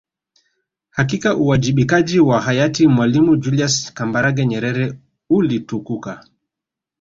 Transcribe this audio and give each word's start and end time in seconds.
Hakika 0.89 1.35
uwajibikaji 1.35 2.19
wa 2.19 2.41
hayati 2.41 2.87
Mwalimu 2.87 3.37
Julius 3.37 3.93
Kambarage 3.93 4.45
Nyerere 4.45 4.93
ulitukuka 5.29 6.23